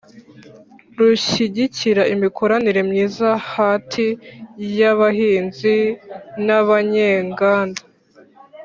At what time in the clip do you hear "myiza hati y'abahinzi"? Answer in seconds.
2.89-5.75